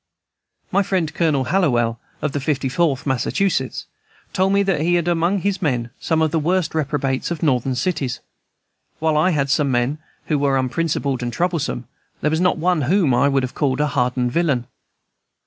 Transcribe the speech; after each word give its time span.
My 0.71 0.81
friend 0.81 1.13
Colonel 1.13 1.43
Hallo 1.43 1.69
well, 1.69 1.99
of 2.23 2.31
the 2.31 2.39
Fifty 2.39 2.69
Fourth 2.69 3.05
Massachusetts, 3.05 3.85
told 4.33 4.51
me 4.51 4.63
that 4.63 4.81
he 4.81 4.95
had 4.95 5.07
among 5.07 5.41
his 5.41 5.61
men 5.61 5.91
some 5.99 6.23
of 6.23 6.31
the 6.31 6.39
worst 6.39 6.73
reprobates 6.73 7.29
of 7.29 7.43
Northern 7.43 7.75
cities. 7.75 8.19
While 8.97 9.15
I 9.15 9.29
had 9.29 9.51
some 9.51 9.69
men 9.69 9.99
who 10.25 10.39
were 10.39 10.57
unprincipled 10.57 11.21
and 11.21 11.31
troublesome, 11.31 11.87
there 12.21 12.31
was 12.31 12.41
not 12.41 12.57
one 12.57 12.81
whom 12.81 13.13
I 13.13 13.29
could 13.29 13.53
call 13.53 13.79
a 13.79 13.85
hardened 13.85 14.31
villain. 14.31 14.65